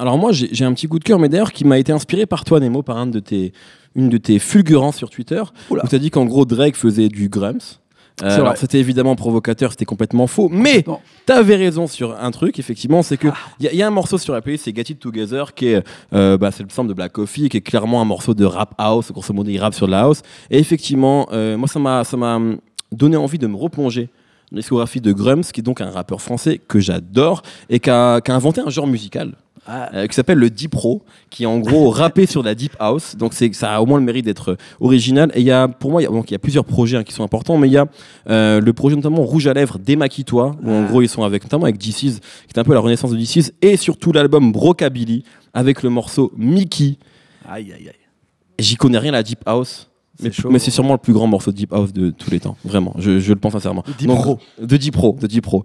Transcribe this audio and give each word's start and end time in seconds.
Alors 0.00 0.18
moi, 0.18 0.30
j'ai 0.32 0.64
un 0.64 0.72
petit 0.72 0.88
coup 0.88 0.98
de 0.98 1.04
cœur, 1.04 1.18
mais 1.18 1.28
d'ailleurs 1.28 1.52
qui 1.52 1.64
m'a 1.64 1.78
été 1.78 1.92
inspiré 1.92 2.26
par 2.26 2.44
toi, 2.44 2.58
Nemo, 2.60 2.82
par 2.82 2.96
un 2.96 3.06
de 3.06 3.20
tes, 3.20 3.52
une 3.94 4.08
de 4.08 4.16
tes 4.16 4.38
fulgurances 4.38 4.96
sur 4.96 5.10
Twitter, 5.10 5.42
Oula. 5.68 5.84
où 5.84 5.88
tu 5.88 5.94
as 5.94 5.98
dit 5.98 6.10
qu'en 6.10 6.24
gros 6.24 6.44
Drake 6.44 6.76
faisait 6.76 7.08
du 7.08 7.28
grums. 7.28 7.58
Euh, 8.22 8.34
alors 8.36 8.56
c'était 8.58 8.78
évidemment 8.78 9.16
provocateur, 9.16 9.70
c'était 9.70 9.86
complètement 9.86 10.26
faux, 10.26 10.50
mais 10.50 10.84
Non. 10.86 10.98
t'avais 11.24 11.56
raison 11.56 11.86
sur 11.86 12.14
un 12.20 12.30
truc, 12.30 12.58
effectivement, 12.58 13.02
c'est 13.02 13.16
que 13.16 13.28
Ah. 13.28 13.34
il 13.60 13.64
y, 13.64 13.68
a- 13.68 13.72
y 13.72 13.82
a 13.82 13.86
un 13.86 13.90
morceau 13.90 14.18
sur 14.18 14.34
la 14.34 14.42
playlist, 14.42 14.64
c'est 14.64 14.76
Get 14.76 14.92
It 14.92 14.98
Together, 15.00 15.54
qui 15.54 15.68
est, 15.68 15.82
euh, 16.12 16.36
bah, 16.36 16.50
c'est 16.50 16.62
le 16.62 16.68
sample 16.68 16.90
de 16.90 16.94
Black 16.94 17.12
Coffee, 17.12 17.48
qui 17.48 17.56
est 17.56 17.62
clairement 17.62 18.02
un 18.02 18.04
morceau 18.04 18.34
de 18.34 18.44
rap 18.44 18.74
house, 18.76 19.10
grosso 19.10 19.32
modo 19.32 19.50
il 19.50 19.58
rappe 19.58 19.72
sur 19.72 19.86
de 19.86 19.92
la 19.92 20.00
house, 20.02 20.20
et 20.50 20.58
effectivement, 20.58 21.28
euh, 21.32 21.56
moi 21.56 21.66
ça 21.66 21.78
m'a, 21.78 22.04
ça 22.04 22.18
m'a 22.18 22.38
donné 22.92 23.16
envie 23.16 23.38
de 23.38 23.46
me 23.46 23.56
replonger 23.56 24.10
dans 24.52 24.56
la 24.56 24.60
discographie 24.60 25.00
de 25.00 25.12
Grums, 25.12 25.44
qui 25.44 25.60
est 25.60 25.62
donc 25.62 25.80
un 25.80 25.90
rappeur 25.90 26.20
français 26.20 26.60
que 26.68 26.78
j'adore, 26.78 27.40
et 27.70 27.80
qui 27.80 27.88
a, 27.88 28.20
qui 28.20 28.30
a 28.30 28.34
inventé 28.34 28.60
un 28.60 28.68
genre 28.68 28.86
musical 28.86 29.34
Ah, 29.66 29.90
euh, 29.94 30.06
qui 30.06 30.14
s'appelle 30.14 30.38
le 30.38 30.48
Deep 30.50 30.70
Pro, 30.72 31.02
qui 31.28 31.42
est 31.44 31.46
en 31.46 31.58
gros 31.58 31.90
rappé 31.90 32.26
sur 32.26 32.42
la 32.42 32.54
Deep 32.54 32.74
House. 32.80 33.14
Donc 33.16 33.34
c'est 33.34 33.52
ça 33.52 33.74
a 33.74 33.80
au 33.80 33.86
moins 33.86 33.98
le 33.98 34.04
mérite 34.04 34.24
d'être 34.24 34.52
euh, 34.52 34.56
original. 34.80 35.30
Et 35.34 35.40
il 35.40 35.46
y 35.46 35.50
a, 35.50 35.68
pour 35.68 35.90
moi, 35.90 36.02
il 36.02 36.08
y 36.08 36.32
y 36.32 36.34
a 36.34 36.38
plusieurs 36.38 36.64
projets 36.64 36.96
hein, 36.96 37.04
qui 37.04 37.12
sont 37.12 37.22
importants, 37.22 37.58
mais 37.58 37.68
il 37.68 37.72
y 37.72 37.76
a 37.76 37.86
euh, 38.28 38.60
le 38.60 38.72
projet 38.72 38.96
notamment 38.96 39.22
Rouge 39.22 39.46
à 39.46 39.52
lèvres, 39.54 39.78
Démaquille-toi, 39.78 40.56
où 40.62 40.70
en 40.70 40.84
Ah. 40.84 40.88
gros 40.88 41.02
ils 41.02 41.08
sont 41.08 41.22
avec 41.22 41.44
notamment 41.44 41.64
avec 41.64 41.76
DC's, 41.78 42.20
qui 42.20 42.54
est 42.54 42.58
un 42.58 42.64
peu 42.64 42.74
la 42.74 42.80
renaissance 42.80 43.10
de 43.10 43.16
DC's, 43.16 43.52
et 43.62 43.76
surtout 43.76 44.12
l'album 44.12 44.50
Brocabilly 44.50 45.24
avec 45.54 45.82
le 45.82 45.90
morceau 45.90 46.32
Mickey. 46.36 46.96
aïe, 47.48 47.72
aïe, 47.72 47.88
aïe. 47.88 47.94
J'y 48.58 48.76
connais 48.76 48.98
rien 48.98 49.12
à 49.12 49.16
la 49.18 49.22
Deep 49.22 49.40
House. 49.46 49.86
Mais, 50.50 50.58
c'est 50.58 50.70
sûrement 50.70 50.92
le 50.92 50.98
plus 50.98 51.14
grand 51.14 51.26
morceau 51.26 51.50
de 51.50 51.56
Deep 51.56 51.72
House 51.72 51.94
de 51.94 52.10
tous 52.10 52.30
les 52.30 52.40
temps, 52.40 52.54
vraiment, 52.62 52.94
je, 52.98 53.20
je 53.20 53.32
le 53.32 53.38
pense 53.38 53.52
sincèrement. 53.54 53.82
De 53.86 53.92
Deep 53.94 54.06
Donc, 54.06 54.20
Pro. 54.20 54.38
De 54.60 54.76
Deep 54.76 54.92
Pro, 54.92 55.16
de 55.18 55.26
Deep 55.26 55.42
Pro. 55.42 55.58